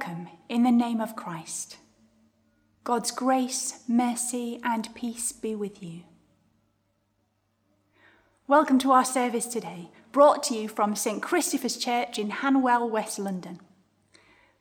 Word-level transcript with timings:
Welcome 0.00 0.28
in 0.48 0.62
the 0.62 0.70
name 0.70 0.98
of 0.98 1.14
Christ. 1.14 1.76
God's 2.84 3.10
grace, 3.10 3.82
mercy, 3.86 4.58
and 4.64 4.88
peace 4.94 5.30
be 5.30 5.54
with 5.54 5.82
you. 5.82 6.04
Welcome 8.46 8.78
to 8.78 8.92
our 8.92 9.04
service 9.04 9.44
today, 9.44 9.90
brought 10.10 10.42
to 10.44 10.54
you 10.54 10.68
from 10.68 10.96
St 10.96 11.20
Christopher's 11.20 11.76
Church 11.76 12.18
in 12.18 12.30
Hanwell, 12.30 12.88
West 12.88 13.18
London. 13.18 13.60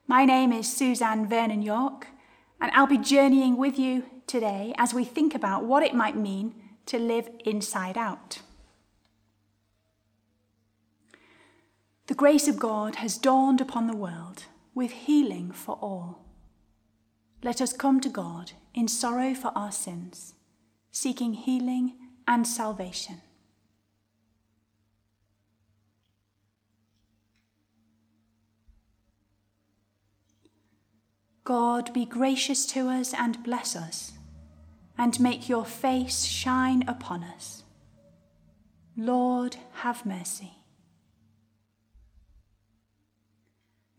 My 0.08 0.26
name 0.26 0.52
is 0.52 0.70
Suzanne 0.70 1.26
Vernon 1.26 1.62
York, 1.62 2.08
and 2.60 2.70
I'll 2.74 2.86
be 2.86 2.98
journeying 2.98 3.56
with 3.56 3.80
you 3.80 4.04
today 4.28 4.74
as 4.78 4.94
we 4.94 5.06
think 5.06 5.34
about 5.34 5.64
what 5.64 5.84
it 5.84 5.94
might 5.94 6.18
mean 6.18 6.54
to 6.88 7.00
live 7.00 7.30
inside 7.46 7.98
out. 7.98 8.42
The 12.08 12.16
grace 12.16 12.50
of 12.50 12.60
God 12.60 12.96
has 12.96 13.18
dawned 13.18 13.62
upon 13.62 13.88
the 13.88 13.96
world 13.96 14.44
with 14.80 14.92
healing 14.92 15.52
for 15.52 15.76
all. 15.81 16.24
Let 17.44 17.60
us 17.60 17.74
come 17.74 18.00
to 18.00 18.08
God 18.08 18.54
in 18.74 18.88
sorrow 18.88 19.34
for 19.34 19.52
our 19.54 19.74
sins, 19.74 20.36
seeking 20.90 21.34
healing 21.34 21.98
and 22.26 22.48
salvation. 22.48 23.22
God, 31.44 31.94
be 31.94 32.06
gracious 32.06 32.66
to 32.68 32.88
us 32.88 33.14
and 33.14 33.44
bless 33.44 33.76
us, 33.76 34.14
and 34.98 35.20
make 35.20 35.50
your 35.50 35.66
face 35.66 36.24
shine 36.24 36.88
upon 36.88 37.26
us. 37.26 37.64
Lord, 38.96 39.58
have 39.74 40.06
mercy. 40.06 40.59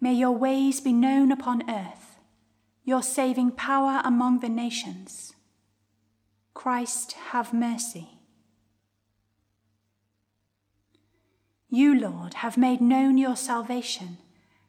May 0.01 0.15
your 0.15 0.33
ways 0.33 0.81
be 0.81 0.93
known 0.93 1.31
upon 1.31 1.69
earth, 1.69 2.19
your 2.85 3.03
saving 3.03 3.53
power 3.53 4.01
among 4.05 4.41
the 4.41 4.49
nations. 4.49 5.35
Christ, 6.55 7.13
have 7.33 7.53
mercy. 7.53 8.21
You, 11.69 11.95
Lord, 11.99 12.35
have 12.35 12.57
made 12.57 12.81
known 12.81 13.19
your 13.19 13.37
salvation 13.37 14.19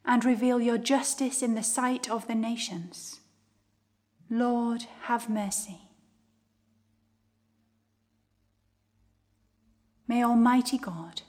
and 0.06 0.24
reveal 0.26 0.60
your 0.60 0.78
justice 0.78 1.42
in 1.42 1.56
the 1.56 1.64
sight 1.64 2.10
of 2.10 2.28
the 2.28 2.36
nations. 2.36 3.22
Lord, 4.30 4.86
have 5.04 5.30
mercy. 5.30 5.82
May 10.08 10.24
Almighty 10.24 10.78
God 10.78 11.22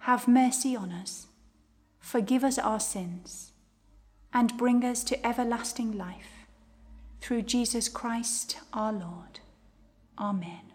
have 0.00 0.28
mercy 0.28 0.76
on 0.76 0.92
us, 0.92 1.26
forgive 2.02 2.44
us 2.44 2.58
our 2.58 2.80
sins, 2.80 3.52
and 4.34 4.58
bring 4.58 4.84
us 4.84 5.02
to 5.04 5.26
everlasting 5.26 5.96
life 5.96 6.46
through 7.20 7.42
Jesus 7.42 7.88
Christ 7.88 8.58
our 8.72 8.92
Lord. 8.92 9.40
Amen. 10.18 10.72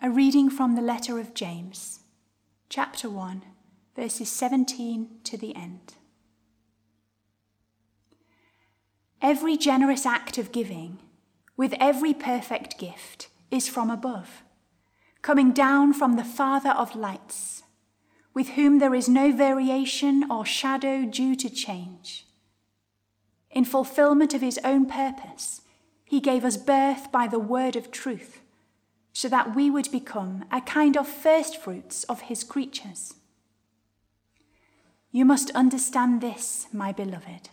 A 0.00 0.08
reading 0.08 0.48
from 0.48 0.76
the 0.76 0.82
letter 0.82 1.18
of 1.18 1.34
James 1.34 2.00
chapter 2.68 3.10
1, 3.10 3.42
verses 3.96 4.30
17 4.30 5.08
to 5.24 5.36
the 5.36 5.54
end. 5.56 5.94
Every 9.20 9.56
generous 9.56 10.06
act 10.06 10.38
of 10.38 10.52
giving, 10.52 10.98
with 11.56 11.74
every 11.80 12.14
perfect 12.14 12.78
gift, 12.78 13.28
is 13.50 13.68
from 13.68 13.90
above, 13.90 14.42
coming 15.26 15.50
down 15.50 15.92
from 15.92 16.14
the 16.14 16.22
Father 16.22 16.70
of 16.70 16.94
lights, 16.94 17.64
with 18.32 18.50
whom 18.50 18.78
there 18.78 18.94
is 18.94 19.08
no 19.08 19.32
variation 19.32 20.24
or 20.30 20.46
shadow 20.46 21.04
due 21.04 21.34
to 21.34 21.50
change. 21.50 22.24
In 23.50 23.64
fulfillment 23.64 24.34
of 24.34 24.40
his 24.40 24.60
own 24.62 24.86
purpose, 24.86 25.62
he 26.04 26.20
gave 26.20 26.44
us 26.44 26.56
birth 26.56 27.10
by 27.10 27.26
the 27.26 27.40
word 27.40 27.74
of 27.74 27.90
truth 27.90 28.40
so 29.12 29.28
that 29.28 29.56
we 29.56 29.68
would 29.68 29.90
become 29.90 30.44
a 30.52 30.60
kind 30.60 30.96
of 30.96 31.08
first 31.08 31.60
fruits 31.60 32.04
of 32.04 32.20
his 32.30 32.44
creatures. 32.44 33.14
You 35.10 35.24
must 35.24 35.50
understand 35.56 36.20
this, 36.20 36.68
my 36.72 36.92
beloved. 36.92 37.48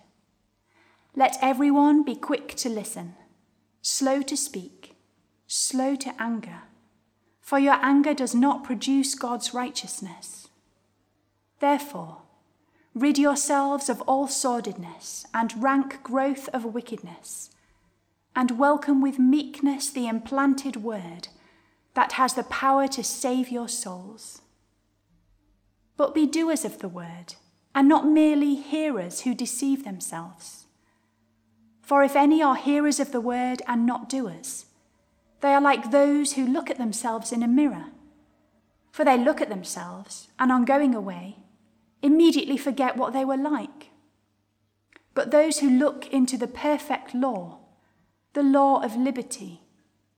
Let 1.16 1.40
everyone 1.42 2.04
be 2.04 2.14
quick 2.14 2.50
to 2.58 2.69
listen, 2.69 3.16
slow 3.81 4.22
to 4.22 4.38
speak, 4.38 4.96
slow 5.48 5.96
to 5.96 6.14
anger, 6.22 6.62
for 7.44 7.60
your 7.60 7.78
anger 7.81 8.13
does 8.13 8.34
not 8.34 8.63
produce 8.63 9.16
God's 9.16 9.54
righteousness. 9.54 10.48
Therefore, 11.60 12.22
rid 12.95 13.18
yourselves 13.18 13.90
of 13.90 14.01
all 14.04 14.28
sordidness 14.28 15.25
and 15.34 15.62
rank 15.62 16.01
growth 16.04 16.48
of 16.54 16.63
wickedness, 16.63 17.51
and 18.34 18.57
welcome 18.57 19.01
with 19.01 19.19
meekness 19.19 19.90
the 19.90 20.07
implanted 20.07 20.78
word 20.78 21.28
that 21.95 22.13
has 22.13 22.34
the 22.34 22.44
power 22.44 22.88
to 22.88 23.04
save 23.04 23.50
your 23.50 23.68
souls. 23.68 24.42
But 25.98 26.16
be 26.16 26.25
doers 26.25 26.63
of 26.63 26.80
the 26.80 26.88
word, 26.88 27.36
and 27.75 27.90
not 27.90 28.07
merely 28.07 28.56
hearers 28.56 29.22
who 29.22 29.36
deceive 29.36 29.84
themselves. 29.84 30.66
For 31.81 32.04
if 32.04 32.16
any 32.16 32.42
are 32.42 32.56
hearers 32.56 33.01
of 33.01 33.12
the 33.12 33.22
word 33.22 33.62
and 33.68 33.86
not 33.86 34.07
doers, 34.07 34.66
they 35.44 35.54
are 35.54 35.62
like 35.62 35.92
those 35.92 36.34
who 36.34 36.48
look 36.48 36.69
at 36.69 36.78
themselves 36.78 37.34
in 37.34 37.44
a 37.44 37.48
mirror. 37.50 37.88
For 38.94 39.04
they 39.04 39.18
look 39.18 39.42
at 39.42 39.50
themselves, 39.50 40.30
and 40.40 40.54
on 40.54 40.63
going 40.63 40.95
away, 40.95 41.40
immediately 42.01 42.56
forget 42.56 42.95
what 42.95 43.12
they 43.12 43.25
were 43.25 43.36
like. 43.36 43.90
But 45.13 45.31
those 45.31 45.60
who 45.60 45.69
look 45.69 46.07
into 46.07 46.38
the 46.38 46.48
perfect 46.48 47.13
law, 47.13 47.60
the 48.31 48.42
law 48.42 48.81
of 48.81 48.95
liberty, 48.95 49.63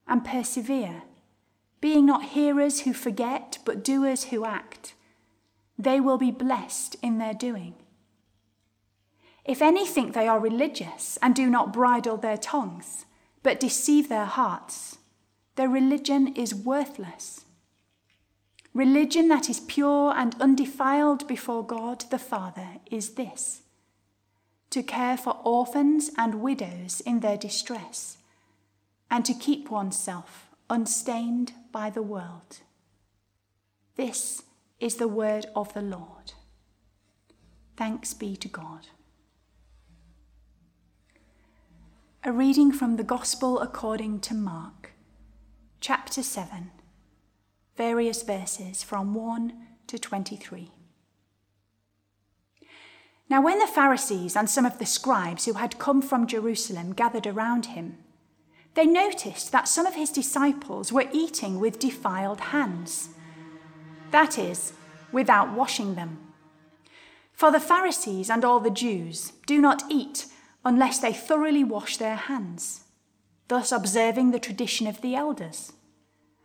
and 0.06 0.24
persevere, 0.24 1.02
being 1.80 2.06
not 2.06 2.26
hearers 2.26 2.82
who 2.82 2.92
forget, 2.92 3.58
but 3.64 3.82
doers 3.82 4.24
who 4.24 4.44
act, 4.44 4.94
they 5.76 5.98
will 5.98 6.18
be 6.18 6.30
blessed 6.30 6.94
in 7.02 7.18
their 7.18 7.34
doing. 7.34 7.74
If 9.44 9.60
any 9.60 9.86
think 9.86 10.14
they 10.14 10.28
are 10.28 10.38
religious 10.38 11.18
and 11.20 11.34
do 11.34 11.50
not 11.50 11.72
bridle 11.72 12.16
their 12.16 12.38
tongues, 12.38 13.06
but 13.42 13.58
deceive 13.58 14.08
their 14.08 14.24
hearts, 14.24 14.98
their 15.56 15.68
religion 15.68 16.28
is 16.34 16.54
worthless. 16.54 17.44
Religion 18.72 19.28
that 19.28 19.48
is 19.48 19.60
pure 19.60 20.12
and 20.14 20.36
undefiled 20.40 21.26
before 21.26 21.66
God 21.66 22.04
the 22.10 22.18
Father 22.18 22.68
is 22.90 23.14
this 23.14 23.62
to 24.68 24.82
care 24.82 25.16
for 25.16 25.40
orphans 25.44 26.10
and 26.18 26.42
widows 26.42 27.00
in 27.00 27.20
their 27.20 27.36
distress, 27.36 28.18
and 29.10 29.24
to 29.24 29.32
keep 29.32 29.70
oneself 29.70 30.50
unstained 30.68 31.52
by 31.72 31.88
the 31.88 32.02
world. 32.02 32.58
This 33.94 34.42
is 34.80 34.96
the 34.96 35.08
word 35.08 35.46
of 35.54 35.72
the 35.72 35.80
Lord. 35.80 36.32
Thanks 37.76 38.12
be 38.12 38.36
to 38.36 38.48
God. 38.48 38.88
A 42.24 42.32
reading 42.32 42.72
from 42.72 42.96
the 42.96 43.04
Gospel 43.04 43.60
according 43.60 44.20
to 44.20 44.34
Mark, 44.34 44.92
chapter 45.86 46.20
7, 46.20 46.72
various 47.76 48.24
verses 48.24 48.82
from 48.82 49.14
1 49.14 49.52
to 49.86 49.96
23. 49.96 50.72
Now, 53.30 53.40
when 53.40 53.60
the 53.60 53.68
Pharisees 53.68 54.34
and 54.34 54.50
some 54.50 54.66
of 54.66 54.80
the 54.80 54.84
scribes 54.84 55.44
who 55.44 55.52
had 55.52 55.78
come 55.78 56.02
from 56.02 56.26
Jerusalem 56.26 56.92
gathered 56.92 57.24
around 57.24 57.66
him, 57.66 57.98
they 58.74 58.84
noticed 58.84 59.52
that 59.52 59.68
some 59.68 59.86
of 59.86 59.94
his 59.94 60.10
disciples 60.10 60.92
were 60.92 61.08
eating 61.12 61.60
with 61.60 61.78
defiled 61.78 62.40
hands, 62.40 63.10
that 64.10 64.40
is, 64.40 64.72
without 65.12 65.52
washing 65.52 65.94
them. 65.94 66.18
For 67.32 67.52
the 67.52 67.60
Pharisees 67.60 68.28
and 68.28 68.44
all 68.44 68.58
the 68.58 68.70
Jews 68.70 69.34
do 69.46 69.60
not 69.60 69.84
eat 69.88 70.26
unless 70.64 70.98
they 70.98 71.12
thoroughly 71.12 71.62
wash 71.62 71.96
their 71.96 72.16
hands, 72.16 72.80
thus 73.46 73.70
observing 73.70 74.32
the 74.32 74.40
tradition 74.40 74.88
of 74.88 75.00
the 75.00 75.14
elders. 75.14 75.72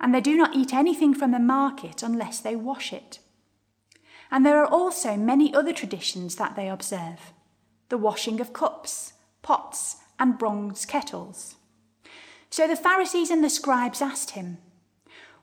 And 0.02 0.14
they 0.14 0.20
do 0.20 0.36
not 0.36 0.56
eat 0.56 0.74
anything 0.74 1.14
from 1.14 1.32
the 1.32 1.40
market 1.40 2.04
unless 2.04 2.42
they 2.42 2.56
wash 2.58 2.92
it. 2.92 3.20
And 4.30 4.46
there 4.46 4.62
are 4.62 4.68
also 4.68 5.16
many 5.16 5.54
other 5.54 5.72
traditions 5.72 6.36
that 6.36 6.58
they 6.58 6.68
observe 6.68 7.32
the 7.88 7.98
washing 7.98 8.42
of 8.42 8.52
cups, 8.52 9.14
pots, 9.42 9.98
and 10.20 10.38
bronze 10.38 10.86
kettles 10.86 11.56
so 12.52 12.68
the 12.68 12.76
Pharisees 12.76 13.32
and 13.32 13.42
the 13.42 13.50
scribes 13.50 14.02
asked 14.02 14.32
him, 14.32 14.58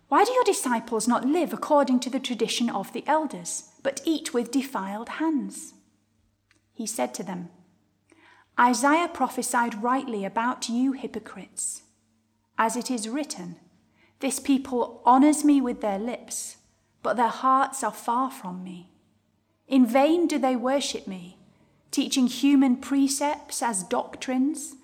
Why 0.08 0.24
do 0.24 0.32
your 0.32 0.44
disciples 0.44 1.08
not 1.08 1.24
live 1.24 1.54
according 1.54 2.00
to 2.00 2.10
the 2.10 2.20
tradition 2.20 2.68
of 2.68 2.92
the 2.92 3.02
elders, 3.06 3.70
but 3.82 4.02
eat 4.04 4.34
with 4.34 4.50
defiled 4.50 5.08
hands? 5.08 5.72
He 6.74 6.86
said 6.86 7.14
to 7.14 7.22
them, 7.22 7.48
Isaiah 8.60 9.08
prophesied 9.08 9.82
rightly 9.82 10.26
about 10.26 10.68
you 10.68 10.92
hypocrites. 10.92 11.82
As 12.58 12.76
it 12.76 12.90
is 12.90 13.08
written, 13.08 13.56
This 14.20 14.40
people 14.40 15.00
honors 15.04 15.44
me 15.44 15.60
with 15.60 15.80
their 15.80 15.98
lips, 15.98 16.56
but 17.02 17.16
their 17.16 17.28
hearts 17.28 17.84
are 17.84 17.92
far 17.92 18.30
from 18.30 18.64
me. 18.64 18.90
In 19.68 19.86
vain 19.86 20.26
do 20.26 20.38
they 20.38 20.56
worship 20.56 21.06
me, 21.06 21.36
teaching 21.90 22.26
human 22.26 22.76
precepts 22.76 23.62
as 23.62 23.84
doctrines. 23.84 24.74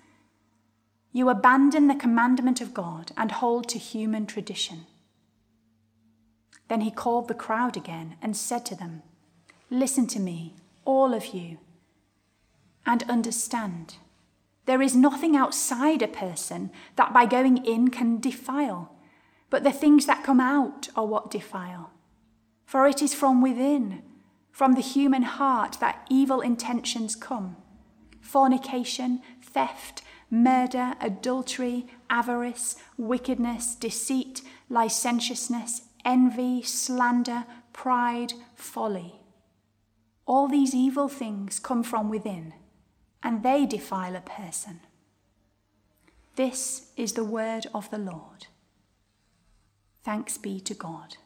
You 1.12 1.28
abandon 1.28 1.88
the 1.88 1.94
commandment 1.94 2.60
of 2.60 2.74
God 2.74 3.12
and 3.16 3.32
hold 3.32 3.68
to 3.70 3.78
human 3.78 4.26
tradition. 4.26 4.86
Then 6.68 6.82
he 6.82 6.90
called 6.90 7.28
the 7.28 7.34
crowd 7.34 7.76
again 7.76 8.16
and 8.22 8.36
said 8.36 8.64
to 8.66 8.74
them, 8.74 9.02
Listen 9.70 10.06
to 10.08 10.20
me, 10.20 10.54
all 10.84 11.12
of 11.12 11.34
you, 11.34 11.58
and 12.86 13.02
understand. 13.04 13.96
There 14.66 14.82
is 14.82 14.96
nothing 14.96 15.36
outside 15.36 16.02
a 16.02 16.08
person 16.08 16.70
that 16.96 17.12
by 17.12 17.26
going 17.26 17.64
in 17.64 17.88
can 17.88 18.20
defile, 18.20 18.93
but 19.54 19.62
the 19.62 19.70
things 19.70 20.06
that 20.06 20.24
come 20.24 20.40
out 20.40 20.88
are 20.96 21.06
what 21.06 21.30
defile. 21.30 21.92
For 22.66 22.88
it 22.88 23.00
is 23.00 23.14
from 23.14 23.40
within, 23.40 24.02
from 24.50 24.74
the 24.74 24.80
human 24.80 25.22
heart, 25.22 25.76
that 25.78 26.04
evil 26.10 26.40
intentions 26.40 27.14
come 27.14 27.56
fornication, 28.20 29.22
theft, 29.40 30.02
murder, 30.28 30.94
adultery, 31.00 31.86
avarice, 32.10 32.74
wickedness, 32.96 33.76
deceit, 33.76 34.42
licentiousness, 34.68 35.82
envy, 36.04 36.60
slander, 36.60 37.44
pride, 37.72 38.32
folly. 38.56 39.20
All 40.26 40.48
these 40.48 40.74
evil 40.74 41.06
things 41.06 41.60
come 41.60 41.84
from 41.84 42.10
within 42.10 42.54
and 43.22 43.44
they 43.44 43.66
defile 43.66 44.16
a 44.16 44.20
person. 44.20 44.80
This 46.34 46.88
is 46.96 47.12
the 47.12 47.22
word 47.22 47.68
of 47.72 47.88
the 47.92 47.98
Lord. 47.98 48.48
Thanks 50.04 50.36
be 50.36 50.60
to 50.60 50.74
God. 50.74 51.16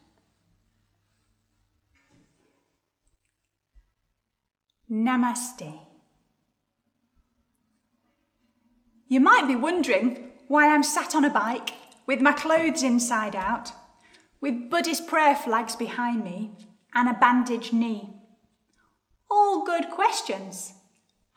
Namaste. 4.89 5.79
You 9.07 9.19
might 9.19 9.47
be 9.47 9.55
wondering 9.55 10.31
why 10.47 10.73
I'm 10.73 10.83
sat 10.83 11.13
on 11.15 11.25
a 11.25 11.29
bike 11.29 11.71
with 12.07 12.21
my 12.21 12.31
clothes 12.31 12.81
inside 12.81 13.35
out, 13.35 13.71
with 14.41 14.69
Buddhist 14.69 15.07
prayer 15.07 15.35
flags 15.35 15.75
behind 15.75 16.23
me, 16.23 16.51
and 16.95 17.09
a 17.09 17.13
bandaged 17.13 17.73
knee. 17.73 18.09
All 19.29 19.63
good 19.63 19.89
questions 19.89 20.73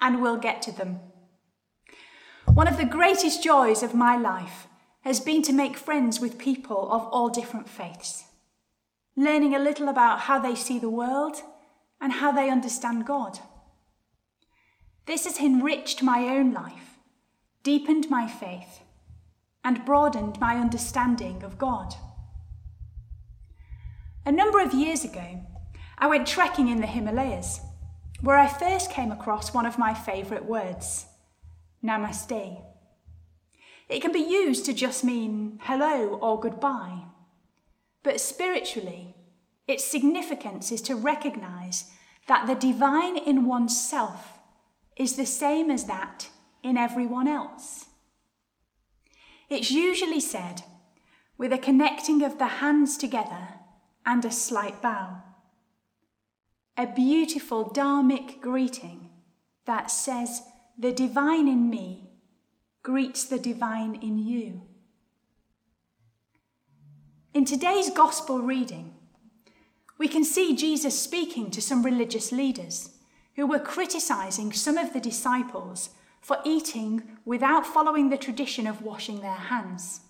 and 0.02 0.20
we'll 0.20 0.36
get 0.36 0.60
to 0.62 0.72
them. 0.72 1.00
One 2.46 2.68
of 2.68 2.76
the 2.76 2.84
greatest 2.84 3.42
joys 3.42 3.82
of 3.82 3.94
my 3.94 4.16
life 4.16 4.66
has 5.02 5.20
been 5.20 5.42
to 5.42 5.52
make 5.52 5.76
friends 5.76 6.20
with 6.20 6.38
people 6.38 6.90
of 6.90 7.02
all 7.08 7.28
different 7.28 7.68
faiths, 7.68 8.24
learning 9.16 9.54
a 9.54 9.58
little 9.58 9.88
about 9.88 10.20
how 10.20 10.38
they 10.38 10.54
see 10.54 10.78
the 10.78 10.90
world 10.90 11.36
and 12.00 12.14
how 12.14 12.32
they 12.32 12.50
understand 12.50 13.06
God. 13.06 13.38
This 15.06 15.24
has 15.24 15.38
enriched 15.38 16.02
my 16.02 16.28
own 16.28 16.52
life, 16.52 16.98
deepened 17.62 18.08
my 18.08 18.28
faith, 18.28 18.80
and 19.64 19.84
broadened 19.84 20.40
my 20.40 20.56
understanding 20.56 21.42
of 21.42 21.58
God. 21.58 21.94
A 24.24 24.32
number 24.32 24.60
of 24.60 24.72
years 24.72 25.04
ago, 25.04 25.44
I 25.98 26.06
went 26.06 26.26
trekking 26.26 26.68
in 26.68 26.80
the 26.80 26.86
Himalayas 26.86 27.60
where 28.20 28.38
I 28.38 28.46
first 28.46 28.90
came 28.90 29.10
across 29.10 29.52
one 29.52 29.66
of 29.66 29.78
my 29.78 29.94
favourite 29.94 30.44
words 30.44 31.06
Namaste. 31.84 32.71
It 33.92 34.00
can 34.00 34.12
be 34.12 34.20
used 34.20 34.64
to 34.64 34.72
just 34.72 35.04
mean 35.04 35.58
hello 35.64 36.18
or 36.22 36.40
goodbye. 36.40 37.04
But 38.02 38.22
spiritually, 38.22 39.14
its 39.68 39.84
significance 39.84 40.72
is 40.72 40.80
to 40.82 40.96
recognise 40.96 41.90
that 42.26 42.46
the 42.46 42.54
divine 42.54 43.18
in 43.18 43.44
oneself 43.44 44.38
is 44.96 45.16
the 45.16 45.26
same 45.26 45.70
as 45.70 45.84
that 45.84 46.30
in 46.62 46.78
everyone 46.78 47.28
else. 47.28 47.84
It's 49.50 49.70
usually 49.70 50.20
said 50.20 50.62
with 51.36 51.52
a 51.52 51.58
connecting 51.58 52.22
of 52.22 52.38
the 52.38 52.46
hands 52.46 52.96
together 52.96 53.48
and 54.06 54.24
a 54.24 54.30
slight 54.30 54.80
bow 54.80 55.22
a 56.78 56.86
beautiful 56.86 57.68
dharmic 57.68 58.40
greeting 58.40 59.10
that 59.66 59.90
says, 59.90 60.40
The 60.78 60.90
divine 60.90 61.46
in 61.46 61.68
me 61.68 62.11
greets 62.82 63.24
the 63.24 63.38
divine 63.38 63.94
in 63.96 64.18
you. 64.18 64.62
In 67.34 67.44
today's 67.44 67.90
gospel 67.90 68.40
reading, 68.40 68.94
we 69.98 70.08
can 70.08 70.24
see 70.24 70.56
Jesus 70.56 70.98
speaking 70.98 71.50
to 71.50 71.62
some 71.62 71.84
religious 71.84 72.32
leaders 72.32 72.90
who 73.36 73.46
were 73.46 73.58
criticizing 73.58 74.52
some 74.52 74.76
of 74.76 74.92
the 74.92 75.00
disciples 75.00 75.90
for 76.20 76.38
eating 76.44 77.02
without 77.24 77.66
following 77.66 78.10
the 78.10 78.18
tradition 78.18 78.66
of 78.66 78.82
washing 78.82 79.20
their 79.20 79.30
hands. 79.32 80.00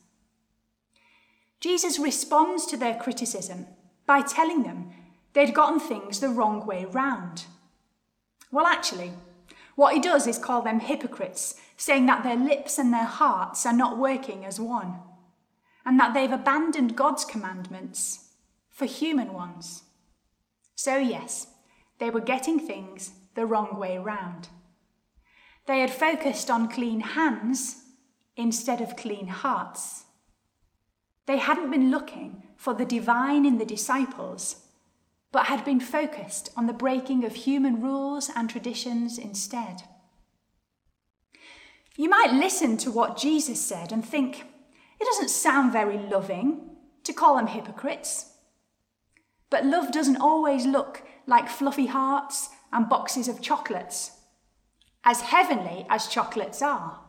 Jesus 1.61 1.99
responds 1.99 2.67
to 2.67 2.77
their 2.77 2.97
criticism 2.97 3.67
by 4.07 4.23
telling 4.23 4.63
them 4.63 4.93
They'd 5.33 5.55
gotten 5.55 5.81
things 5.81 6.21
the 6.21 6.29
wrong 6.29 6.67
way 6.67 6.85
round. 6.85 7.45
Well, 8.51 8.67
actually, 8.67 9.13
what 9.77 9.95
he 9.95 10.01
does 10.01 10.27
is 10.27 10.39
call 10.39 10.63
them 10.63 10.81
hypocrites, 10.81 11.55
saying 11.83 12.07
that 12.07 12.23
their 12.23 12.37
lips 12.37 12.79
and 12.79 12.95
their 12.95 13.03
hearts 13.03 13.67
are 13.67 13.73
not 13.73 13.99
working 13.99 14.45
as 14.45 14.61
one, 14.61 15.01
and 15.85 15.99
that 15.99 16.15
they've 16.15 16.31
abandoned 16.31 16.95
God's 16.95 17.25
commandments 17.25 18.29
for 18.71 18.85
human 18.85 19.33
ones. 19.33 19.83
So, 20.77 20.99
yes, 20.99 21.49
they 21.99 22.09
were 22.09 22.21
getting 22.21 22.61
things 22.61 23.11
the 23.35 23.47
wrong 23.47 23.81
way 23.81 23.99
round. 23.99 24.47
They 25.67 25.81
had 25.81 25.91
focused 25.91 26.49
on 26.49 26.69
clean 26.69 27.01
hands 27.01 27.83
instead 28.37 28.81
of 28.81 28.95
clean 28.95 29.27
hearts. 29.27 30.05
They 31.27 31.39
hadn't 31.39 31.73
been 31.73 31.91
looking 31.91 32.45
for 32.57 32.75
the 32.75 32.85
divine 32.85 33.45
in 33.45 33.59
the 33.59 33.65
disciples 33.65 34.69
but 35.33 35.47
had 35.47 35.65
been 35.65 35.81
focused 35.81 36.51
on 36.57 36.67
the 36.67 36.73
breaking 36.73 37.25
of 37.25 37.35
human 37.35 37.81
rules 37.81 38.31
and 38.37 38.49
traditions 38.49 39.19
instead. 39.19 39.83
You 41.97 42.09
might 42.09 42.33
listen 42.33 42.77
to 42.79 42.91
what 42.91 43.19
Jesus 43.19 43.61
said 43.61 43.93
and 43.93 44.05
think, 44.05 44.47
it 45.01 45.05
doesn't 45.05 45.31
sound 45.31 45.73
very 45.73 45.99
loving 45.99 46.71
to 47.05 47.13
call 47.13 47.37
them 47.37 47.49
hypocrites. 47.49 48.33
But 49.51 49.67
love 49.67 49.93
doesn't 49.93 50.21
always 50.21 50.65
look 50.65 51.03
like 51.27 51.49
fluffy 51.49 51.87
hearts 51.87 52.49
and 52.73 52.89
boxes 52.89 53.29
of 53.29 53.43
chocolates, 53.43 54.13
as 55.05 55.21
heavenly 55.21 55.87
as 55.91 56.07
chocolates 56.07 56.63
are. 56.63 57.01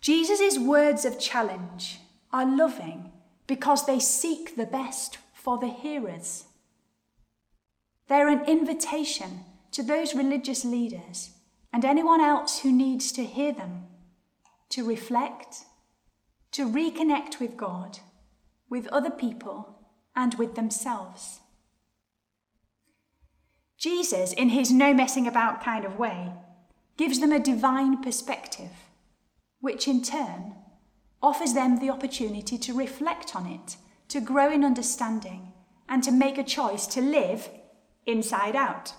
Jesus' 0.00 0.58
words 0.58 1.04
of 1.04 1.20
challenge 1.20 2.00
are 2.32 2.46
loving 2.46 3.12
because 3.46 3.86
they 3.86 4.00
seek 4.00 4.56
the 4.56 4.66
best 4.66 5.18
for 5.32 5.58
the 5.58 5.68
hearers. 5.68 6.44
They're 8.08 8.28
an 8.28 8.44
invitation 8.46 9.44
to 9.72 9.82
those 9.82 10.14
religious 10.14 10.64
leaders 10.64 11.30
and 11.72 11.84
anyone 11.84 12.20
else 12.20 12.60
who 12.60 12.72
needs 12.72 13.12
to 13.12 13.24
hear 13.24 13.52
them 13.52 13.84
to 14.70 14.86
reflect, 14.86 15.64
to 16.52 16.68
reconnect 16.68 17.40
with 17.40 17.56
God, 17.56 18.00
with 18.68 18.86
other 18.88 19.10
people, 19.10 19.76
and 20.14 20.34
with 20.34 20.54
themselves. 20.54 21.40
Jesus, 23.78 24.32
in 24.32 24.48
his 24.48 24.72
no 24.72 24.92
messing 24.92 25.26
about 25.26 25.62
kind 25.62 25.84
of 25.84 25.98
way, 25.98 26.32
gives 26.96 27.20
them 27.20 27.32
a 27.32 27.38
divine 27.38 28.02
perspective, 28.02 28.70
which 29.60 29.86
in 29.86 30.02
turn 30.02 30.54
offers 31.22 31.54
them 31.54 31.78
the 31.78 31.90
opportunity 31.90 32.58
to 32.58 32.72
reflect 32.72 33.36
on 33.36 33.46
it 33.46 33.76
to 34.08 34.20
grow 34.20 34.50
in 34.50 34.64
understanding, 34.64 35.52
and 35.88 36.02
to 36.02 36.10
make 36.10 36.38
a 36.38 36.44
choice 36.44 36.86
to 36.86 37.00
live 37.00 37.48
inside 38.06 38.56
out. 38.56 38.94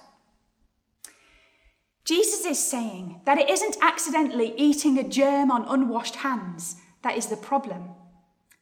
Jesus 2.06 2.46
is 2.46 2.60
saying 2.60 3.22
that 3.26 3.38
it 3.38 3.50
isn't 3.50 3.78
accidentally 3.82 4.54
eating 4.58 4.98
a 4.98 5.08
germ 5.08 5.52
on 5.52 5.66
unwashed 5.68 6.18
hands 6.18 6.78
that 7.04 7.18
is 7.18 7.28
the 7.28 7.38
problem, 7.38 7.92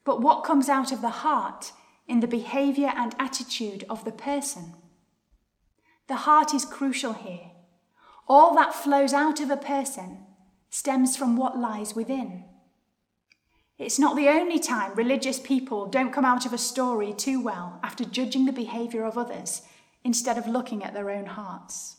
but 0.03 0.21
what 0.21 0.43
comes 0.43 0.69
out 0.69 0.91
of 0.91 1.01
the 1.01 1.09
heart 1.09 1.71
in 2.07 2.19
the 2.19 2.27
behaviour 2.27 2.91
and 2.95 3.15
attitude 3.19 3.83
of 3.89 4.05
the 4.05 4.11
person. 4.11 4.73
The 6.07 6.15
heart 6.15 6.53
is 6.53 6.65
crucial 6.65 7.13
here. 7.13 7.51
All 8.27 8.55
that 8.55 8.73
flows 8.73 9.13
out 9.13 9.39
of 9.39 9.49
a 9.49 9.57
person 9.57 10.19
stems 10.69 11.17
from 11.17 11.35
what 11.35 11.57
lies 11.57 11.95
within. 11.95 12.45
It's 13.77 13.99
not 13.99 14.15
the 14.15 14.27
only 14.27 14.59
time 14.59 14.95
religious 14.95 15.39
people 15.39 15.85
don't 15.85 16.13
come 16.13 16.25
out 16.25 16.45
of 16.45 16.53
a 16.53 16.57
story 16.57 17.13
too 17.13 17.41
well 17.41 17.79
after 17.83 18.03
judging 18.03 18.45
the 18.45 18.51
behaviour 18.51 19.05
of 19.05 19.17
others 19.17 19.61
instead 20.03 20.37
of 20.37 20.47
looking 20.47 20.83
at 20.83 20.93
their 20.93 21.09
own 21.09 21.25
hearts. 21.25 21.97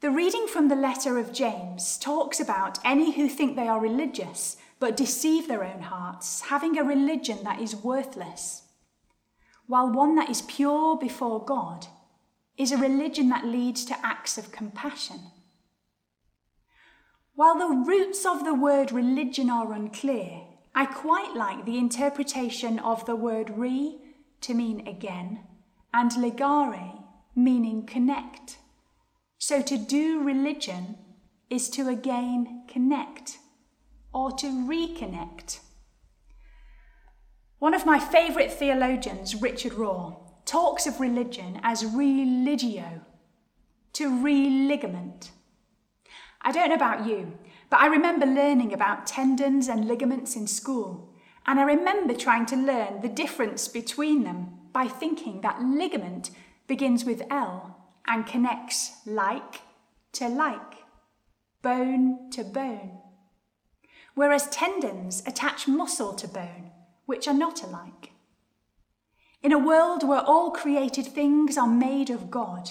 The 0.00 0.10
reading 0.10 0.46
from 0.46 0.68
the 0.68 0.76
letter 0.76 1.18
of 1.18 1.32
James 1.32 1.98
talks 1.98 2.38
about 2.38 2.78
any 2.84 3.12
who 3.12 3.28
think 3.28 3.56
they 3.56 3.66
are 3.66 3.80
religious 3.80 4.56
but 4.78 4.96
deceive 4.96 5.48
their 5.48 5.64
own 5.64 5.82
hearts, 5.82 6.42
having 6.42 6.78
a 6.78 6.84
religion 6.84 7.38
that 7.42 7.60
is 7.60 7.74
worthless. 7.74 8.62
while 9.68 9.90
one 9.90 10.16
that 10.16 10.30
is 10.30 10.42
pure 10.42 10.96
before 10.96 11.44
God 11.44 11.86
is 12.56 12.72
a 12.72 12.78
religion 12.78 13.28
that 13.28 13.44
leads 13.44 13.84
to 13.84 14.06
acts 14.06 14.38
of 14.38 14.50
compassion. 14.50 15.20
While 17.34 17.58
the 17.58 17.68
roots 17.68 18.26
of 18.26 18.44
the 18.44 18.54
word 18.54 18.90
religion 18.90 19.48
are 19.50 19.72
unclear, 19.72 20.40
I 20.74 20.86
quite 20.86 21.36
like 21.36 21.64
the 21.64 21.78
interpretation 21.78 22.78
of 22.78 23.04
the 23.04 23.14
word 23.14 23.50
re 23.56 23.98
to 24.40 24.54
mean 24.54 24.88
again 24.88 25.40
and 25.92 26.10
ligare 26.12 27.04
meaning 27.36 27.84
connect. 27.86 28.58
So 29.48 29.62
to 29.62 29.78
do 29.78 30.22
religion 30.22 30.98
is 31.48 31.70
to 31.70 31.88
again 31.88 32.64
connect 32.68 33.38
or 34.12 34.30
to 34.32 34.46
reconnect. 34.46 35.60
One 37.58 37.72
of 37.72 37.86
my 37.86 37.98
favourite 37.98 38.52
theologians, 38.52 39.34
Richard 39.34 39.72
Rohr, 39.72 40.18
talks 40.44 40.86
of 40.86 41.00
religion 41.00 41.60
as 41.62 41.86
religio, 41.86 43.00
to 43.94 44.22
religament. 44.22 45.30
I 46.42 46.52
don't 46.52 46.68
know 46.68 46.74
about 46.74 47.06
you, 47.06 47.38
but 47.70 47.80
I 47.80 47.86
remember 47.86 48.26
learning 48.26 48.74
about 48.74 49.06
tendons 49.06 49.66
and 49.66 49.88
ligaments 49.88 50.36
in 50.36 50.46
school, 50.46 51.14
and 51.46 51.58
I 51.58 51.62
remember 51.62 52.12
trying 52.12 52.44
to 52.52 52.54
learn 52.54 53.00
the 53.00 53.08
difference 53.08 53.66
between 53.66 54.24
them 54.24 54.58
by 54.74 54.88
thinking 54.88 55.40
that 55.40 55.62
ligament 55.62 56.32
begins 56.66 57.06
with 57.06 57.22
L 57.30 57.77
and 58.08 58.26
connects 58.26 59.06
like 59.06 59.60
to 60.12 60.28
like, 60.28 60.84
bone 61.62 62.30
to 62.30 62.42
bone, 62.42 62.98
whereas 64.14 64.48
tendons 64.48 65.22
attach 65.26 65.68
muscle 65.68 66.14
to 66.14 66.26
bone, 66.26 66.70
which 67.04 67.28
are 67.28 67.34
not 67.34 67.62
alike. 67.62 68.12
In 69.42 69.52
a 69.52 69.58
world 69.58 70.08
where 70.08 70.20
all 70.20 70.50
created 70.50 71.06
things 71.06 71.58
are 71.58 71.68
made 71.68 72.08
of 72.08 72.30
God, 72.30 72.70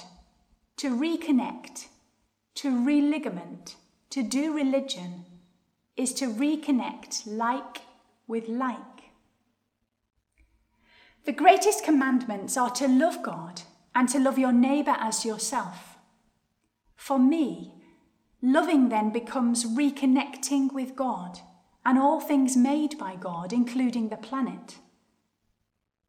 to 0.77 0.89
reconnect, 0.89 1.85
to 2.55 2.83
religament, 2.83 3.75
to 4.09 4.23
do 4.23 4.53
religion, 4.53 5.25
is 5.95 6.13
to 6.15 6.25
reconnect 6.25 7.23
like 7.25 7.81
with 8.27 8.47
like. 8.49 8.79
The 11.25 11.31
greatest 11.31 11.83
commandments 11.83 12.57
are 12.57 12.71
to 12.71 12.87
love 12.87 13.21
God 13.21 13.61
and 13.97 14.07
to 14.07 14.19
love 14.19 14.37
your 14.37 14.51
neighbour 14.51 14.95
as 14.99 15.25
yourself. 15.25 15.97
For 16.95 17.17
me, 17.17 17.73
loving 18.43 18.89
then 18.89 19.09
becomes 19.09 19.65
reconnecting 19.65 20.71
with 20.71 20.95
God 20.95 21.39
and 21.83 21.97
all 21.97 22.19
things 22.19 22.55
made 22.55 22.99
by 22.99 23.15
God, 23.15 23.51
including 23.51 24.09
the 24.09 24.17
planet. 24.17 24.77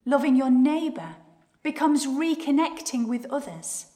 Loving 0.04 0.36
your 0.36 0.50
neighbour 0.50 1.16
becomes 1.62 2.06
reconnecting 2.06 3.08
with 3.08 3.24
others, 3.30 3.86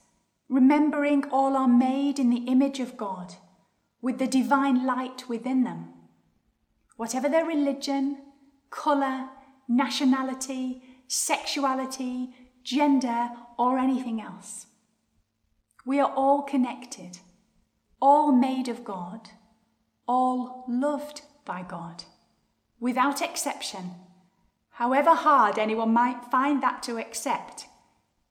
remembering 0.48 1.24
all 1.30 1.54
are 1.54 1.68
made 1.68 2.18
in 2.18 2.30
the 2.30 2.46
image 2.46 2.80
of 2.80 2.96
God, 2.96 3.34
with 4.00 4.18
the 4.18 4.26
divine 4.26 4.86
light 4.86 5.28
within 5.28 5.64
them. 5.64 5.92
Whatever 6.96 7.28
their 7.28 7.44
religion, 7.44 8.16
colour, 8.70 9.28
nationality, 9.68 10.82
sexuality, 11.08 12.30
gender, 12.62 13.30
or 13.58 13.78
anything 13.78 14.20
else. 14.20 14.66
We 15.84 16.00
are 16.00 16.12
all 16.14 16.42
connected, 16.42 17.18
all 18.00 18.32
made 18.32 18.68
of 18.68 18.84
God, 18.84 19.30
all 20.06 20.64
loved 20.68 21.22
by 21.44 21.62
God, 21.62 22.04
without 22.80 23.22
exception 23.22 23.96
However 24.76 25.14
hard 25.14 25.58
anyone 25.58 25.92
might 25.92 26.24
find 26.24 26.62
that 26.62 26.82
to 26.84 26.98
accept, 26.98 27.66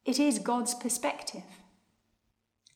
it 0.05 0.19
is 0.19 0.39
God's 0.39 0.73
perspective. 0.73 1.45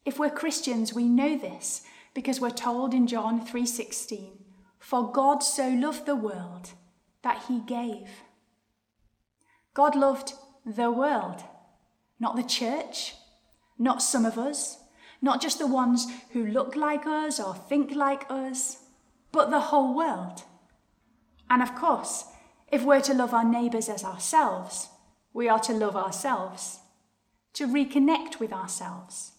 If 0.05 0.19
we're 0.19 0.29
Christians, 0.29 0.93
we 0.93 1.05
know 1.05 1.37
this 1.37 1.81
because 2.13 2.39
we're 2.39 2.51
told 2.51 2.93
in 2.93 3.07
John 3.07 3.43
3:16, 3.43 4.45
"For 4.77 5.11
God 5.11 5.41
so 5.41 5.67
loved 5.67 6.05
the 6.05 6.15
world 6.15 6.73
that 7.23 7.45
he 7.45 7.59
gave." 7.59 8.23
God 9.73 9.95
loved 9.95 10.35
the 10.65 10.91
world, 10.91 11.43
not 12.19 12.35
the 12.35 12.43
church, 12.43 13.15
not 13.77 14.01
some 14.01 14.25
of 14.25 14.37
us, 14.37 14.79
not 15.21 15.41
just 15.41 15.59
the 15.59 15.67
ones 15.67 16.07
who 16.31 16.45
look 16.45 16.75
like 16.75 17.05
us 17.05 17.39
or 17.39 17.53
think 17.53 17.95
like 17.95 18.25
us, 18.29 18.77
but 19.31 19.49
the 19.49 19.59
whole 19.59 19.95
world. 19.95 20.43
And 21.49 21.61
of 21.61 21.75
course, 21.75 22.25
if 22.71 22.83
we're 22.83 23.01
to 23.01 23.13
love 23.13 23.33
our 23.33 23.43
neighbours 23.43 23.89
as 23.89 24.03
ourselves, 24.03 24.89
we 25.33 25.47
are 25.47 25.59
to 25.59 25.73
love 25.73 25.95
ourselves, 25.95 26.79
to 27.53 27.67
reconnect 27.67 28.39
with 28.39 28.51
ourselves, 28.51 29.33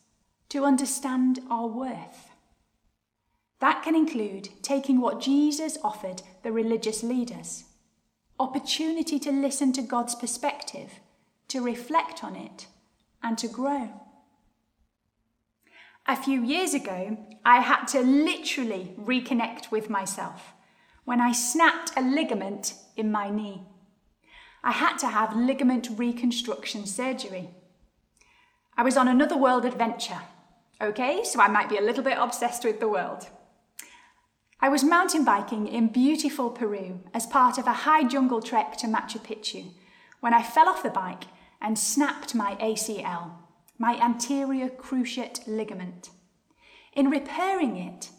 to 0.50 0.64
understand 0.64 1.40
our 1.50 1.66
worth. 1.66 2.30
That 3.61 3.83
can 3.83 3.95
include 3.95 4.50
taking 4.62 5.00
what 5.00 5.21
Jesus 5.21 5.78
offered 5.83 6.23
the 6.42 6.52
religious 6.52 7.02
leaders 7.02 7.64
opportunity 8.38 9.18
to 9.18 9.33
listen 9.33 9.73
to 9.73 9.83
God's 9.83 10.14
perspective, 10.14 11.00
to 11.49 11.61
reflect 11.61 12.25
on 12.25 12.37
it, 12.37 12.67
and 13.23 13.39
to 13.39 13.49
grow. 13.49 13.91
A 16.09 16.17
few 16.17 16.43
years 16.43 16.75
ago, 16.75 17.19
I 17.45 17.61
had 17.61 17.87
to 17.87 18.00
literally 18.00 18.95
reconnect 18.99 19.71
with 19.71 19.91
myself 19.91 20.52
when 21.04 21.21
I 21.21 21.32
snapped 21.32 21.93
a 21.97 22.00
ligament 22.00 22.75
in 22.97 23.11
my 23.11 23.30
knee. 23.30 23.63
I 24.63 24.73
had 24.73 24.97
to 24.99 25.09
have 25.09 25.37
ligament 25.37 25.89
reconstruction 25.97 26.87
surgery. 26.87 27.50
I 28.76 28.82
was 28.82 28.97
on 28.97 29.09
another 29.09 29.37
world 29.37 29.65
adventure. 29.65 30.21
Okay, 30.80 31.23
so 31.25 31.41
I 31.41 31.49
might 31.49 31.69
be 31.69 31.78
a 31.78 31.82
little 31.82 32.04
bit 32.04 32.19
obsessed 32.19 32.65
with 32.65 32.80
the 32.80 32.89
world. 32.89 33.28
I 34.61 34.69
was 34.69 34.82
mountain 34.85 35.25
biking 35.25 35.69
in 35.69 35.89
beautiful 35.89 36.50
Peru 36.50 37.00
as 37.15 37.26
part 37.26 37.59
of 37.59 37.67
a 37.67 37.85
high 37.85 38.04
jungle 38.04 38.43
trek 38.43 38.76
to 38.78 38.87
Machu 38.87 39.21
Picchu 39.21 39.73
when 40.21 40.35
I 40.35 40.43
fell 40.43 40.69
off 40.69 40.82
the 40.82 40.91
bike 40.91 41.25
and 41.60 41.78
snapped 41.78 42.34
my 42.34 42.54
ACL, 42.56 43.32
my 43.78 44.00
anterior 44.00 44.69
cruciate 44.69 45.47
ligament. 45.47 46.10
In 46.92 47.10
repairing 47.10 47.76
it, 47.76 48.10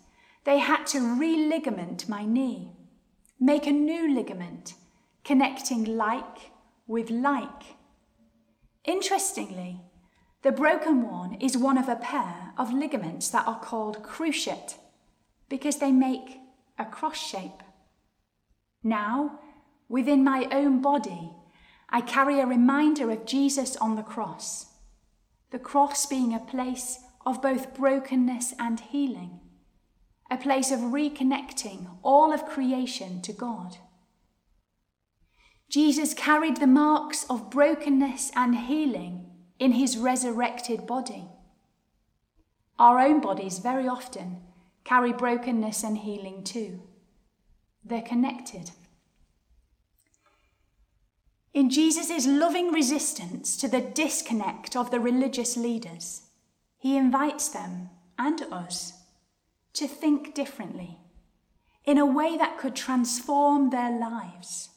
they 0.43 0.59
had 0.59 0.85
to 0.87 1.19
religament 1.19 2.07
my 2.07 2.25
knee. 2.25 2.71
Make 3.39 3.67
a 3.67 3.71
new 3.71 4.13
ligament, 4.13 4.75
connecting 5.23 5.83
like 5.83 6.51
with 6.87 7.09
like. 7.09 7.75
Interestingly, 8.85 9.81
the 10.43 10.51
broken 10.51 11.01
one 11.01 11.33
is 11.35 11.57
one 11.57 11.77
of 11.77 11.89
a 11.89 11.95
pair 11.95 12.53
of 12.57 12.71
ligaments 12.71 13.29
that 13.29 13.47
are 13.47 13.59
called 13.59 14.03
cruciate 14.03 14.75
because 15.49 15.77
they 15.77 15.91
make 15.91 16.39
a 16.79 16.85
cross 16.85 17.17
shape. 17.17 17.63
Now, 18.83 19.39
within 19.89 20.23
my 20.23 20.47
own 20.51 20.81
body, 20.81 21.31
I 21.89 22.01
carry 22.01 22.39
a 22.39 22.45
reminder 22.45 23.11
of 23.11 23.25
Jesus 23.25 23.75
on 23.77 23.95
the 23.95 24.03
cross, 24.03 24.73
the 25.51 25.59
cross 25.59 26.05
being 26.05 26.33
a 26.33 26.39
place 26.39 26.99
of 27.25 27.41
both 27.41 27.73
brokenness 27.73 28.53
and 28.59 28.79
healing 28.79 29.39
a 30.29 30.37
place 30.37 30.71
of 30.71 30.79
reconnecting 30.79 31.87
all 32.03 32.33
of 32.33 32.45
creation 32.45 33.21
to 33.21 33.33
God. 33.33 33.77
Jesus 35.69 36.13
carried 36.13 36.57
the 36.57 36.67
marks 36.67 37.25
of 37.29 37.49
brokenness 37.49 38.31
and 38.35 38.55
healing 38.55 39.25
in 39.59 39.73
his 39.73 39.97
resurrected 39.97 40.85
body. 40.85 41.25
Our 42.79 42.99
own 42.99 43.21
bodies 43.21 43.59
very 43.59 43.87
often 43.87 44.41
carry 44.83 45.11
brokenness 45.11 45.83
and 45.83 45.97
healing 45.97 46.43
too. 46.43 46.81
They're 47.83 48.01
connected. 48.01 48.71
In 51.57 51.71
Jesus' 51.71 52.27
loving 52.27 52.71
resistance 52.71 53.57
to 53.57 53.67
the 53.67 53.81
disconnect 53.81 54.75
of 54.75 54.91
the 54.91 54.99
religious 54.99 55.57
leaders, 55.57 56.21
he 56.77 56.95
invites 56.95 57.49
them 57.49 57.89
and 58.19 58.43
us 58.51 58.93
to 59.73 59.87
think 59.87 60.35
differently 60.35 60.99
in 61.83 61.97
a 61.97 62.05
way 62.05 62.37
that 62.37 62.59
could 62.59 62.75
transform 62.75 63.71
their 63.71 63.89
lives, 63.89 64.69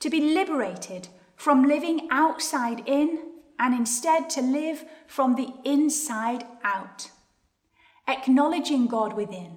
to 0.00 0.10
be 0.10 0.34
liberated 0.34 1.08
from 1.34 1.64
living 1.66 2.06
outside 2.10 2.82
in 2.84 3.20
and 3.58 3.74
instead 3.74 4.28
to 4.28 4.42
live 4.42 4.84
from 5.06 5.34
the 5.34 5.54
inside 5.64 6.44
out, 6.62 7.10
acknowledging 8.06 8.86
God 8.86 9.14
within 9.14 9.56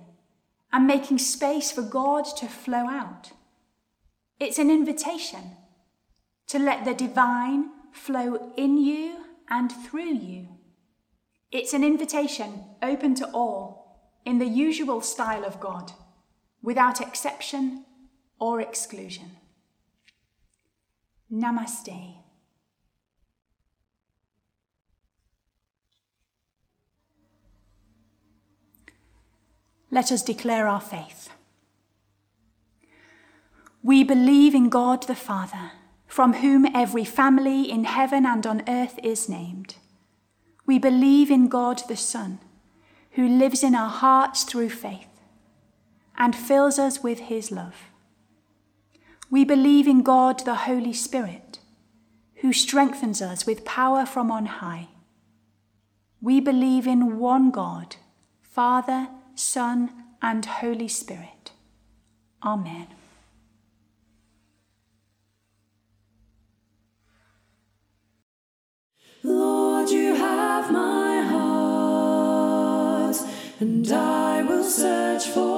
and 0.71 0.87
making 0.87 1.17
space 1.17 1.69
for 1.69 1.81
God 1.81 2.23
to 2.37 2.47
flow 2.47 2.87
out. 2.87 3.33
It's 4.39 4.57
an 4.57 4.71
invitation 4.71 5.57
to 6.51 6.59
let 6.59 6.83
the 6.83 6.93
divine 6.93 7.69
flow 7.93 8.51
in 8.57 8.77
you 8.77 9.23
and 9.49 9.71
through 9.71 10.13
you. 10.13 10.49
It's 11.49 11.71
an 11.71 11.81
invitation 11.81 12.65
open 12.83 13.15
to 13.15 13.27
all 13.27 14.11
in 14.25 14.37
the 14.37 14.45
usual 14.45 14.99
style 14.99 15.45
of 15.45 15.61
God, 15.61 15.93
without 16.61 16.99
exception 16.99 17.85
or 18.37 18.59
exclusion. 18.59 19.37
Namaste. 21.31 22.17
Let 29.89 30.11
us 30.11 30.21
declare 30.21 30.67
our 30.67 30.81
faith. 30.81 31.29
We 33.81 34.03
believe 34.03 34.53
in 34.53 34.67
God 34.67 35.03
the 35.03 35.15
Father 35.15 35.71
from 36.11 36.33
whom 36.33 36.65
every 36.75 37.05
family 37.05 37.71
in 37.71 37.85
heaven 37.85 38.25
and 38.25 38.45
on 38.45 38.61
earth 38.67 38.99
is 39.01 39.29
named. 39.29 39.75
We 40.65 40.77
believe 40.77 41.31
in 41.31 41.47
God 41.47 41.81
the 41.87 41.95
Son, 41.95 42.39
who 43.11 43.25
lives 43.25 43.63
in 43.63 43.73
our 43.73 43.89
hearts 43.89 44.43
through 44.43 44.71
faith 44.71 45.07
and 46.17 46.35
fills 46.35 46.77
us 46.77 47.01
with 47.01 47.19
his 47.19 47.49
love. 47.49 47.75
We 49.29 49.45
believe 49.45 49.87
in 49.87 50.03
God 50.03 50.43
the 50.43 50.55
Holy 50.55 50.91
Spirit, 50.91 51.59
who 52.41 52.51
strengthens 52.51 53.21
us 53.21 53.45
with 53.45 53.63
power 53.63 54.05
from 54.05 54.29
on 54.31 54.47
high. 54.47 54.89
We 56.19 56.41
believe 56.41 56.87
in 56.87 57.19
one 57.19 57.51
God, 57.51 57.95
Father, 58.41 59.07
Son, 59.33 59.91
and 60.21 60.45
Holy 60.45 60.89
Spirit. 60.89 61.53
Amen. 62.43 62.87
Have 70.61 70.71
my 70.71 71.21
heart, 71.21 73.17
and 73.59 73.91
I 73.91 74.43
will 74.43 74.63
search 74.63 75.25
for 75.27 75.50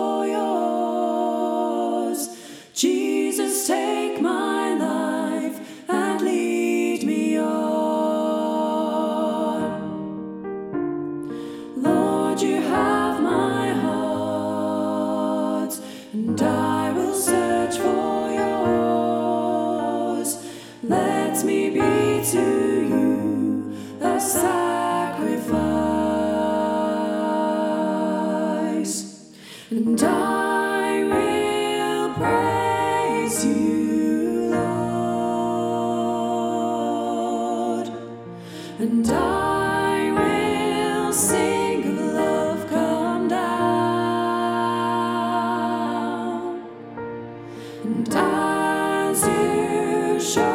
And 47.83 48.07
as 48.15 49.27
you 49.27 50.52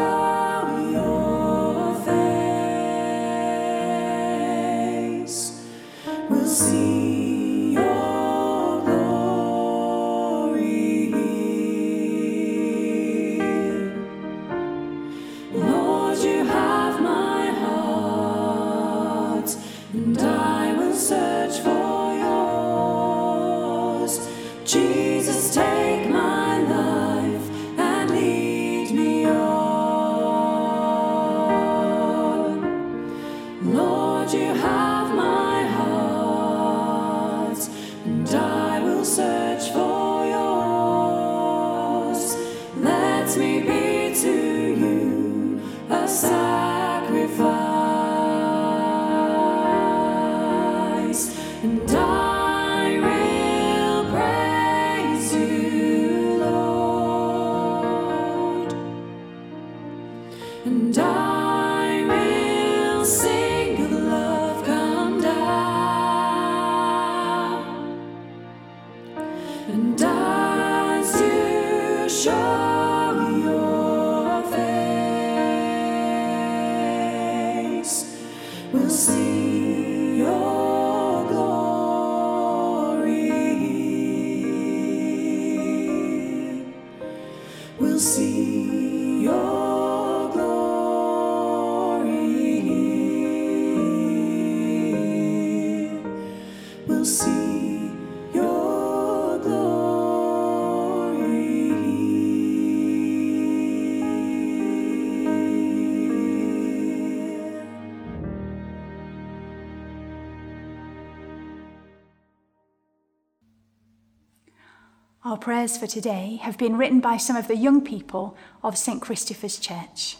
Our 115.29 115.37
prayers 115.37 115.77
for 115.77 115.87
today 115.87 116.41
have 116.41 116.57
been 116.57 116.79
written 116.79 117.01
by 117.01 117.19
some 117.19 117.37
of 117.37 117.49
the 117.49 117.57
young 117.57 117.85
people 117.85 118.35
of 118.64 118.79
St. 118.79 119.03
Christopher's 119.03 119.59
Church. 119.59 120.17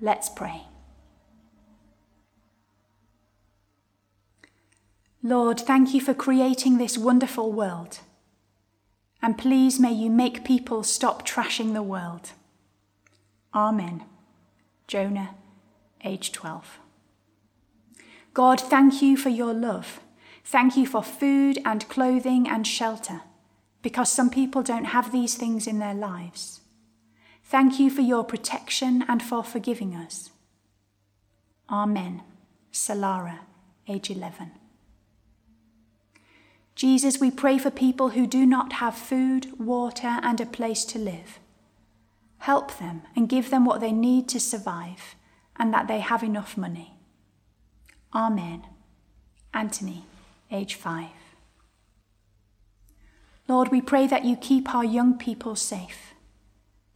Let's 0.00 0.28
pray. 0.28 0.68
Lord, 5.20 5.58
thank 5.58 5.94
you 5.94 6.00
for 6.00 6.14
creating 6.14 6.78
this 6.78 6.96
wonderful 6.96 7.50
world. 7.50 7.98
And 9.20 9.36
please 9.36 9.80
may 9.80 9.90
you 9.90 10.10
make 10.10 10.44
people 10.44 10.84
stop 10.84 11.26
trashing 11.26 11.74
the 11.74 11.82
world. 11.82 12.30
Amen. 13.52 14.04
Jonah, 14.86 15.34
age 16.04 16.30
12. 16.30 16.78
God, 18.32 18.60
thank 18.60 19.02
you 19.02 19.16
for 19.16 19.30
your 19.30 19.52
love. 19.52 19.98
Thank 20.44 20.76
you 20.76 20.86
for 20.86 21.02
food 21.02 21.58
and 21.64 21.88
clothing 21.88 22.48
and 22.48 22.64
shelter, 22.64 23.22
because 23.82 24.10
some 24.10 24.30
people 24.30 24.62
don't 24.62 24.86
have 24.86 25.12
these 25.12 25.34
things 25.34 25.66
in 25.66 25.78
their 25.78 25.94
lives. 25.94 26.60
Thank 27.44 27.78
you 27.78 27.90
for 27.90 28.02
your 28.02 28.24
protection 28.24 29.04
and 29.08 29.22
for 29.22 29.42
forgiving 29.42 29.94
us. 29.94 30.30
Amen. 31.70 32.22
Salara, 32.72 33.40
age 33.86 34.10
11. 34.10 34.50
Jesus, 36.74 37.18
we 37.18 37.30
pray 37.30 37.58
for 37.58 37.70
people 37.70 38.10
who 38.10 38.26
do 38.26 38.46
not 38.46 38.74
have 38.74 38.94
food, 38.94 39.58
water, 39.58 40.20
and 40.22 40.40
a 40.40 40.46
place 40.46 40.84
to 40.84 40.98
live. 40.98 41.40
Help 42.38 42.78
them 42.78 43.02
and 43.16 43.28
give 43.28 43.50
them 43.50 43.64
what 43.64 43.80
they 43.80 43.90
need 43.90 44.28
to 44.28 44.38
survive, 44.38 45.16
and 45.56 45.74
that 45.74 45.88
they 45.88 45.98
have 45.98 46.22
enough 46.22 46.56
money. 46.56 46.94
Amen. 48.14 48.64
Anthony, 49.52 50.04
age 50.52 50.74
5. 50.74 51.08
Lord, 53.48 53.68
we 53.68 53.80
pray 53.80 54.06
that 54.06 54.26
you 54.26 54.36
keep 54.36 54.74
our 54.74 54.84
young 54.84 55.16
people 55.16 55.56
safe, 55.56 56.14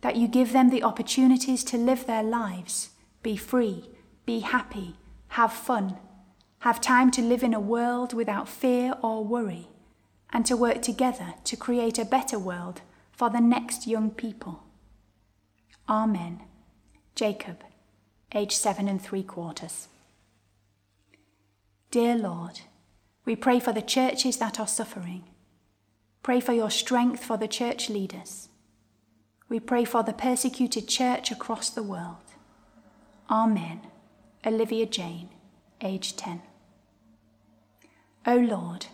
that 0.03 0.17
you 0.17 0.29
give 0.29 0.53
them 0.53 0.69
the 0.69 0.83
opportunities 0.83 1.65
to 1.65 1.79
live 1.79 2.07
their 2.07 2.23
lives, 2.23 2.91
be 3.23 3.37
free, 3.37 3.89
be 4.27 4.41
happy, 4.41 4.97
have 5.29 5.53
fun, 5.53 5.97
have 6.61 6.81
time 6.81 7.11
to 7.13 7.23
live 7.23 7.43
in 7.43 7.55
a 7.55 7.61
world 7.61 8.13
without 8.13 8.49
fear 8.49 8.95
or 9.03 9.25
worry, 9.25 9.69
and 10.31 10.45
to 10.45 10.57
work 10.57 10.83
together 10.83 11.35
to 11.45 11.57
create 11.57 11.99
a 11.99 12.05
better 12.05 12.39
world 12.39 12.83
for 13.11 13.31
the 13.31 13.41
next 13.41 13.87
young 13.87 14.11
people. 14.11 14.63
Amen. 15.89 16.43
Jacob, 17.15 17.65
age 18.35 18.55
seven 18.55 18.89
and 18.89 19.01
three 19.01 19.23
quarters. 19.23 19.89
Dear 21.91 22.17
Lord, 22.17 22.61
we 23.25 23.37
pray 23.37 23.59
for 23.59 23.73
the 23.73 23.83
churches 23.83 24.37
that 24.37 24.61
are 24.61 24.67
suffering. 24.67 25.25
Pray 26.23 26.41
for 26.41 26.53
your 26.53 26.71
strength 26.71 27.25
for 27.25 27.37
the 27.37 27.49
church 27.49 27.91
leaders. 27.91 28.49
We 29.49 29.61
pray 29.61 29.85
for 29.85 30.03
the 30.03 30.13
persecuted 30.13 30.89
church 30.89 31.31
across 31.31 31.69
the 31.69 31.83
world. 31.83 32.17
Amen. 33.31 33.81
Olivia 34.47 34.87
Jane, 34.87 35.31
age 35.81 36.17
10. 36.17 36.43
O 38.27 38.37
Lord, 38.37 38.87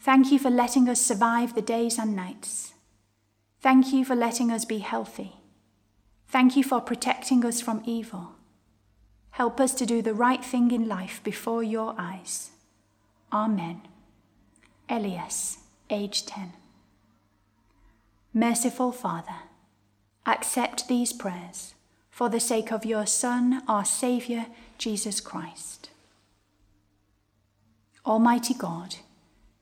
thank 0.00 0.30
you 0.30 0.38
for 0.38 0.50
letting 0.50 0.88
us 0.88 1.00
survive 1.00 1.54
the 1.54 1.62
days 1.62 1.98
and 1.98 2.14
nights. 2.14 2.74
Thank 3.60 3.92
you 3.92 4.04
for 4.04 4.14
letting 4.14 4.50
us 4.50 4.64
be 4.64 4.78
healthy. 4.78 5.34
Thank 6.28 6.56
you 6.56 6.64
for 6.64 6.80
protecting 6.80 7.44
us 7.44 7.60
from 7.60 7.82
evil. 7.84 8.36
Help 9.30 9.60
us 9.60 9.74
to 9.74 9.86
do 9.86 10.00
the 10.00 10.14
right 10.14 10.44
thing 10.44 10.70
in 10.70 10.88
life 10.88 11.20
before 11.24 11.62
your 11.62 11.94
eyes. 11.98 12.50
Amen. 13.32 13.82
Elias, 14.88 15.58
age 15.92 16.24
10. 16.26 16.54
Merciful 18.34 18.92
Father, 18.92 19.42
accept 20.24 20.88
these 20.88 21.12
prayers 21.12 21.74
for 22.10 22.28
the 22.28 22.40
sake 22.40 22.72
of 22.72 22.84
your 22.84 23.06
Son, 23.06 23.62
our 23.68 23.84
Saviour, 23.84 24.46
Jesus 24.78 25.20
Christ. 25.20 25.90
Almighty 28.06 28.54
God, 28.54 28.96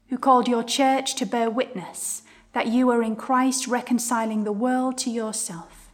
who 0.08 0.16
called 0.16 0.48
your 0.48 0.62
church 0.62 1.14
to 1.16 1.26
bear 1.26 1.50
witness 1.50 2.22
that 2.52 2.68
you 2.68 2.90
are 2.90 3.02
in 3.02 3.16
Christ 3.16 3.66
reconciling 3.66 4.44
the 4.44 4.52
world 4.52 4.98
to 4.98 5.10
yourself, 5.10 5.90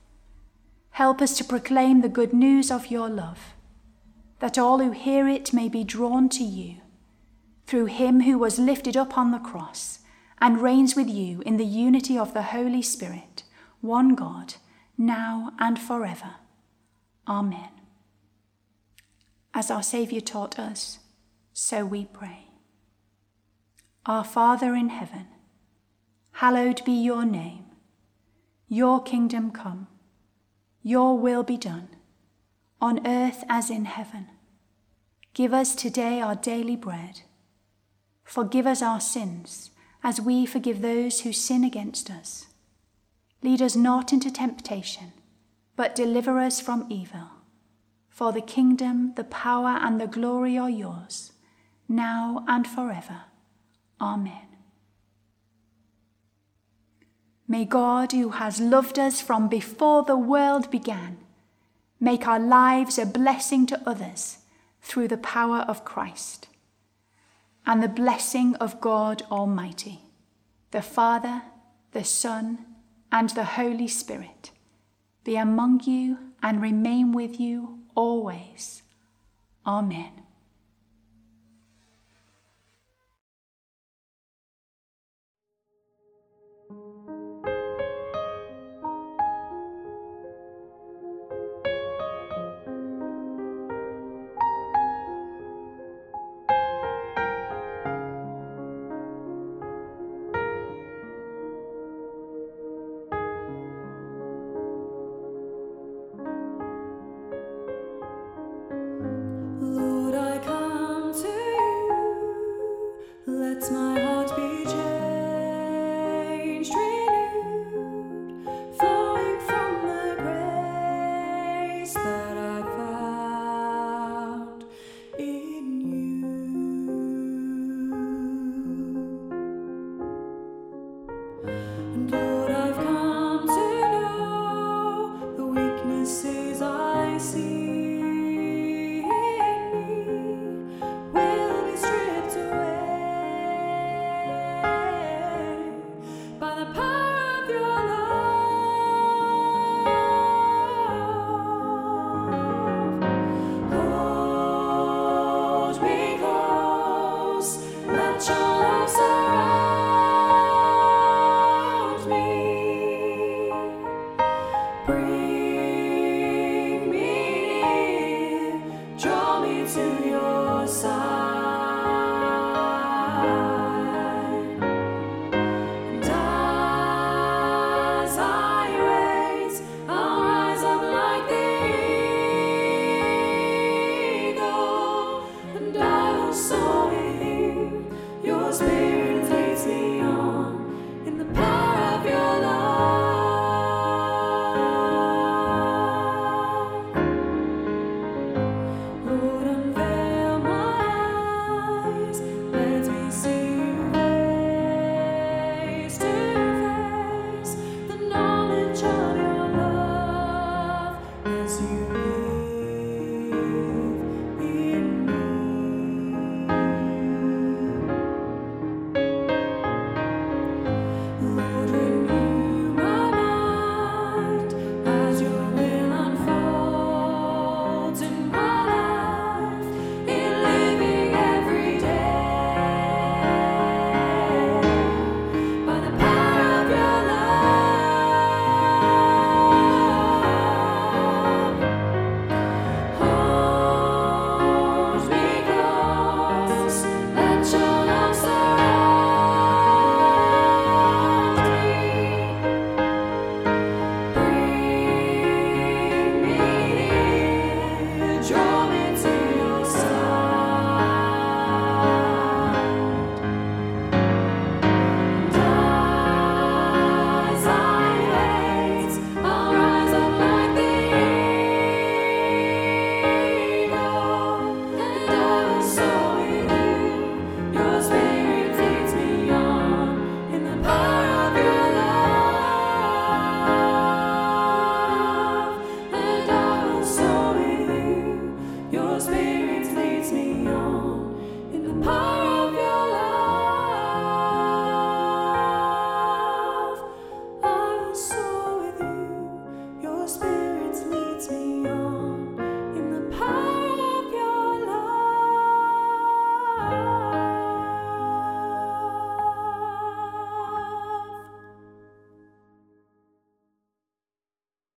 help 0.90 1.20
us 1.20 1.36
to 1.38 1.44
proclaim 1.44 2.00
the 2.00 2.08
good 2.08 2.32
news 2.32 2.70
of 2.70 2.90
your 2.90 3.08
love, 3.08 3.54
that 4.40 4.58
all 4.58 4.78
who 4.78 4.92
hear 4.92 5.28
it 5.28 5.52
may 5.52 5.68
be 5.68 5.82
drawn 5.82 6.28
to 6.28 6.44
you, 6.44 6.76
through 7.66 7.86
him 7.86 8.20
who 8.20 8.38
was 8.38 8.58
lifted 8.58 8.96
up 8.96 9.18
on 9.18 9.32
the 9.32 9.38
cross 9.38 10.00
and 10.40 10.60
reigns 10.60 10.94
with 10.94 11.08
you 11.08 11.42
in 11.46 11.56
the 11.56 11.64
unity 11.64 12.18
of 12.18 12.34
the 12.34 12.42
Holy 12.42 12.82
Spirit, 12.82 13.42
one 13.80 14.14
God, 14.14 14.54
now 14.98 15.52
and 15.58 15.78
forever. 15.78 16.34
Amen. 17.26 17.70
As 19.54 19.70
our 19.70 19.82
Saviour 19.82 20.20
taught 20.20 20.58
us, 20.58 20.98
so 21.52 21.84
we 21.84 22.04
pray. 22.04 22.48
Our 24.04 24.24
Father 24.24 24.74
in 24.74 24.90
heaven, 24.90 25.26
hallowed 26.32 26.84
be 26.84 26.92
your 26.92 27.24
name. 27.24 27.64
Your 28.68 29.02
kingdom 29.02 29.50
come, 29.50 29.86
your 30.82 31.18
will 31.18 31.42
be 31.42 31.56
done, 31.56 31.88
on 32.80 33.06
earth 33.06 33.44
as 33.48 33.70
in 33.70 33.86
heaven. 33.86 34.26
Give 35.34 35.52
us 35.52 35.74
today 35.74 36.20
our 36.20 36.34
daily 36.34 36.76
bread. 36.76 37.22
Forgive 38.24 38.66
us 38.66 38.82
our 38.82 39.00
sins, 39.00 39.70
as 40.06 40.20
we 40.20 40.46
forgive 40.46 40.82
those 40.82 41.22
who 41.22 41.32
sin 41.32 41.64
against 41.64 42.12
us. 42.12 42.46
Lead 43.42 43.60
us 43.60 43.74
not 43.74 44.12
into 44.12 44.30
temptation, 44.30 45.12
but 45.74 45.96
deliver 45.96 46.38
us 46.38 46.60
from 46.60 46.86
evil. 46.88 47.28
For 48.08 48.32
the 48.32 48.40
kingdom, 48.40 49.14
the 49.16 49.24
power, 49.24 49.80
and 49.82 50.00
the 50.00 50.06
glory 50.06 50.56
are 50.56 50.70
yours, 50.70 51.32
now 51.88 52.44
and 52.46 52.68
forever. 52.68 53.22
Amen. 54.00 54.46
May 57.48 57.64
God, 57.64 58.12
who 58.12 58.28
has 58.28 58.60
loved 58.60 59.00
us 59.00 59.20
from 59.20 59.48
before 59.48 60.04
the 60.04 60.16
world 60.16 60.70
began, 60.70 61.18
make 61.98 62.28
our 62.28 62.38
lives 62.38 62.96
a 62.96 63.06
blessing 63.06 63.66
to 63.66 63.82
others 63.84 64.38
through 64.80 65.08
the 65.08 65.18
power 65.18 65.64
of 65.66 65.84
Christ. 65.84 66.46
And 67.66 67.82
the 67.82 67.88
blessing 67.88 68.54
of 68.56 68.80
God 68.80 69.22
Almighty, 69.30 70.00
the 70.70 70.82
Father, 70.82 71.42
the 71.92 72.04
Son, 72.04 72.64
and 73.10 73.30
the 73.30 73.44
Holy 73.44 73.88
Spirit 73.88 74.52
be 75.24 75.36
among 75.36 75.80
you 75.84 76.18
and 76.42 76.62
remain 76.62 77.10
with 77.12 77.40
you 77.40 77.80
always. 77.96 78.82
Amen. 79.66 80.25